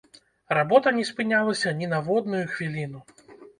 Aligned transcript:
Работа 0.57 0.93
не 0.99 1.03
спынялася 1.09 1.75
ні 1.83 1.91
на 1.93 2.01
водную 2.09 2.43
хвіліну. 2.57 3.07